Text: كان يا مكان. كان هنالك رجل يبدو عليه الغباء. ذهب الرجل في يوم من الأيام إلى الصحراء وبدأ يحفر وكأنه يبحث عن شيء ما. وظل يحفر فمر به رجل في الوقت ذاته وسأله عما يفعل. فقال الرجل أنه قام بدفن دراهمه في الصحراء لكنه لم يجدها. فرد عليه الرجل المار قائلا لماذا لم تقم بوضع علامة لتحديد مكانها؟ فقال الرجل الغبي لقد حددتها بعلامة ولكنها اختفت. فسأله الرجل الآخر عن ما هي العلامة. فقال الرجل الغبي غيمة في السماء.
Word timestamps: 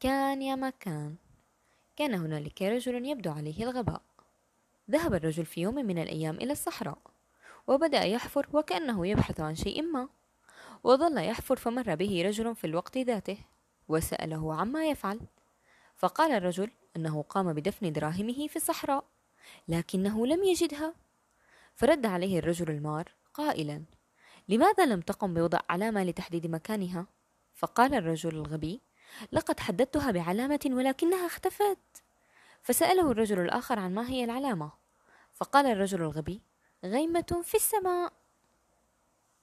كان 0.00 0.42
يا 0.42 0.54
مكان. 0.54 1.16
كان 1.96 2.14
هنالك 2.14 2.62
رجل 2.62 3.06
يبدو 3.06 3.30
عليه 3.30 3.64
الغباء. 3.64 4.02
ذهب 4.90 5.14
الرجل 5.14 5.44
في 5.44 5.60
يوم 5.60 5.74
من 5.74 5.98
الأيام 5.98 6.36
إلى 6.36 6.52
الصحراء 6.52 6.98
وبدأ 7.66 8.02
يحفر 8.02 8.48
وكأنه 8.52 9.06
يبحث 9.06 9.40
عن 9.40 9.54
شيء 9.54 9.82
ما. 9.82 10.08
وظل 10.84 11.18
يحفر 11.18 11.56
فمر 11.56 11.94
به 11.94 12.22
رجل 12.26 12.56
في 12.56 12.66
الوقت 12.66 12.98
ذاته 12.98 13.38
وسأله 13.88 14.54
عما 14.54 14.86
يفعل. 14.86 15.20
فقال 15.96 16.32
الرجل 16.32 16.70
أنه 16.96 17.22
قام 17.22 17.52
بدفن 17.52 17.92
دراهمه 17.92 18.48
في 18.48 18.56
الصحراء 18.56 19.04
لكنه 19.68 20.26
لم 20.26 20.44
يجدها. 20.44 20.94
فرد 21.74 22.06
عليه 22.06 22.38
الرجل 22.38 22.70
المار 22.70 23.12
قائلا 23.34 23.82
لماذا 24.48 24.86
لم 24.86 25.00
تقم 25.00 25.34
بوضع 25.34 25.60
علامة 25.68 26.04
لتحديد 26.04 26.46
مكانها؟ 26.46 27.06
فقال 27.54 27.94
الرجل 27.94 28.30
الغبي 28.30 28.80
لقد 29.32 29.60
حددتها 29.60 30.10
بعلامة 30.10 30.60
ولكنها 30.66 31.26
اختفت. 31.26 31.78
فسأله 32.62 33.10
الرجل 33.10 33.40
الآخر 33.40 33.78
عن 33.78 33.94
ما 33.94 34.08
هي 34.08 34.24
العلامة. 34.24 34.72
فقال 35.34 35.66
الرجل 35.66 36.02
الغبي 36.02 36.42
غيمة 36.84 37.40
في 37.44 37.54
السماء. 37.54 38.12